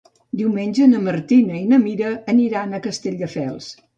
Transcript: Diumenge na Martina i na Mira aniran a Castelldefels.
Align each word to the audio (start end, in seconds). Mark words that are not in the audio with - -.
Diumenge 0.39 0.87
na 0.93 1.01
Martina 1.07 1.59
i 1.59 1.61
na 1.73 1.79
Mira 1.85 2.09
aniran 2.35 2.73
a 2.79 2.83
Castelldefels. 2.89 3.71